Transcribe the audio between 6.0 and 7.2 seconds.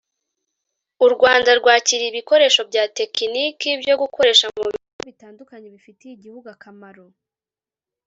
igihugu akamaro